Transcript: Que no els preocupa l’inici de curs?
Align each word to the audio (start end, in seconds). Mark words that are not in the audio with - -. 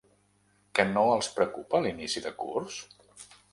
Que 0.79 0.85
no 0.93 1.03
els 1.17 1.29
preocupa 1.37 1.83
l’inici 1.85 2.25
de 2.27 2.35
curs? 2.43 2.83